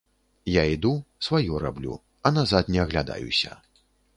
Я 0.51 0.63
іду, 0.75 0.93
сваё 1.27 1.59
раблю, 1.65 1.99
а 2.29 2.33
назад 2.39 2.73
не 2.77 2.83
аглядаюся. 2.85 3.55